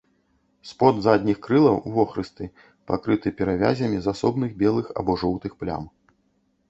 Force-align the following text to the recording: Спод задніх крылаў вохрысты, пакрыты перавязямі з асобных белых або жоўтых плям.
Спод 0.69 0.95
задніх 1.07 1.37
крылаў 1.47 1.77
вохрысты, 1.97 2.49
пакрыты 2.93 3.27
перавязямі 3.43 3.97
з 4.07 4.17
асобных 4.17 4.51
белых 4.63 4.85
або 5.03 5.11
жоўтых 5.25 5.51
плям. 5.63 5.83